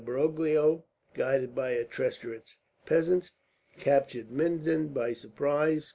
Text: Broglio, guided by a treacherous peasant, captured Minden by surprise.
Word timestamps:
Broglio, 0.03 0.85
guided 1.13 1.53
by 1.53 1.73
a 1.73 1.83
treacherous 1.83 2.57
peasant, 2.87 3.29
captured 3.77 4.31
Minden 4.31 4.87
by 4.87 5.13
surprise. 5.13 5.89